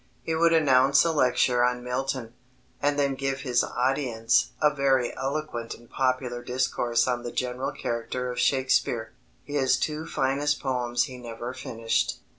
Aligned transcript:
He 0.23 0.33
would 0.33 0.51
announce 0.51 1.05
a 1.05 1.11
lecture 1.11 1.63
on 1.63 1.83
Milton, 1.83 2.33
and 2.81 2.97
then 2.97 3.13
give 3.13 3.41
his 3.41 3.63
audience 3.63 4.49
"a 4.59 4.73
very 4.73 5.15
eloquent 5.15 5.75
and 5.75 5.87
popular 5.87 6.43
discourse 6.43 7.07
on 7.07 7.21
the 7.21 7.31
general 7.31 7.71
character 7.71 8.31
of 8.31 8.39
Shakespeare." 8.39 9.11
His 9.43 9.77
two 9.77 10.07
finest 10.07 10.59
poems 10.59 11.03
he 11.03 11.19
never 11.19 11.53
finished. 11.53 12.17